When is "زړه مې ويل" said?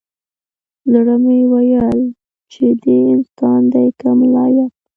0.91-1.99